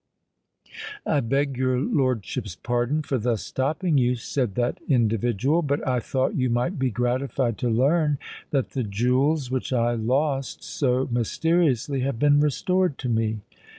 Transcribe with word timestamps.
"I 1.05 1.19
beg 1.19 1.57
your 1.57 1.79
lordship's 1.79 2.55
pardon 2.55 3.03
for 3.03 3.19
thus 3.19 3.43
stopping 3.43 3.99
you," 3.99 4.15
said 4.15 4.55
that 4.55 4.79
individual: 4.89 5.61
"but 5.61 5.87
I 5.87 5.99
thought 5.99 6.33
you 6.35 6.49
might 6.49 6.79
be 6.79 6.89
gratified 6.89 7.59
to 7.59 7.69
learn 7.69 8.17
that 8.49 8.71
the 8.71 8.81
jewels 8.83 9.51
which 9.51 9.71
I 9.71 9.93
lost 9.93 10.63
so 10.63 11.07
mysteriously, 11.11 11.99
have 11.99 12.17
been 12.17 12.39
restored 12.39 12.97
to 12.97 13.09
me." 13.09 13.41